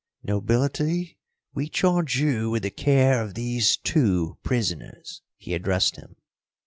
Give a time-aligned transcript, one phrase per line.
[0.23, 1.19] "Nobility,
[1.53, 6.15] we charge you with the care of these two prisoners," he addressed him.